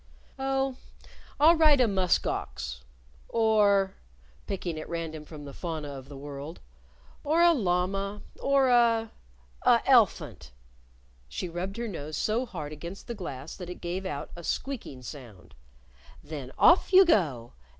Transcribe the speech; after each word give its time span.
"Oh, 0.39 0.77
I'll 1.39 1.55
ride 1.55 1.79
a 1.79 1.87
musk 1.87 2.25
ox. 2.25 2.81
Or" 3.29 3.93
picking 4.47 4.79
at 4.79 4.89
random 4.89 5.25
from 5.25 5.45
the 5.45 5.53
fauna 5.53 5.89
of 5.89 6.09
the 6.09 6.17
world 6.17 6.59
"or 7.23 7.43
a 7.43 7.51
llama, 7.53 8.23
or 8.39 8.69
a' 8.69 9.11
a' 9.61 9.81
el'phunt." 9.85 10.49
She 11.29 11.47
rubbed 11.47 11.77
her 11.77 11.87
nose 11.87 12.17
so 12.17 12.47
hard 12.47 12.73
against 12.73 13.05
the 13.05 13.13
glass 13.13 13.55
that 13.57 13.69
it 13.69 13.75
gave 13.79 14.07
out 14.07 14.31
a 14.35 14.43
squeaking 14.43 15.03
sound. 15.03 15.53
"Then 16.23 16.51
off 16.57 16.91
you 16.91 17.05
go!" 17.05 17.53